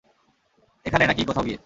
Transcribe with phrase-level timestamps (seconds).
[0.85, 1.57] এখানে, নাকি কোথাও গিয়ে?